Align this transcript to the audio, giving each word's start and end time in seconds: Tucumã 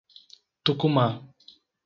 Tucumã 0.63 1.05